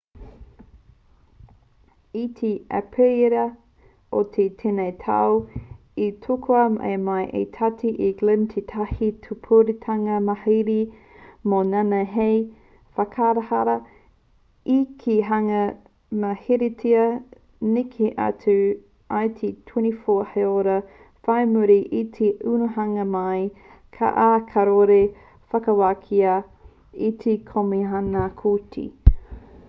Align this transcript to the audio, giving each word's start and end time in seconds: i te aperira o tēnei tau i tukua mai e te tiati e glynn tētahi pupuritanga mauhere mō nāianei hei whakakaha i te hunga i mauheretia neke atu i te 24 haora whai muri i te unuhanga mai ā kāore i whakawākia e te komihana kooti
i 2.19 2.21
te 2.37 2.49
aperira 2.77 3.41
o 4.19 4.21
tēnei 4.37 4.93
tau 5.01 5.35
i 6.05 6.07
tukua 6.23 6.61
mai 7.09 7.19
e 7.25 7.25
te 7.33 7.41
tiati 7.57 7.91
e 8.05 8.07
glynn 8.21 8.47
tētahi 8.53 9.09
pupuritanga 9.27 10.15
mauhere 10.29 10.77
mō 11.53 11.59
nāianei 11.73 12.07
hei 12.13 12.39
whakakaha 12.99 13.75
i 14.77 14.79
te 15.03 15.17
hunga 15.29 15.61
i 15.73 16.23
mauheretia 16.23 17.05
neke 17.75 18.09
atu 18.29 18.57
i 18.69 19.21
te 19.41 19.53
24 19.73 20.25
haora 20.33 20.79
whai 21.29 21.39
muri 21.53 21.79
i 21.99 22.03
te 22.17 22.31
unuhanga 22.55 23.07
mai 23.17 23.43
ā 24.27 24.31
kāore 24.55 25.01
i 25.05 25.11
whakawākia 25.53 26.35
e 27.09 27.11
te 27.25 27.41
komihana 27.53 28.25
kooti 28.43 28.89